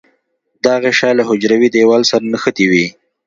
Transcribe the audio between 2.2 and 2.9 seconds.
نښتې وي.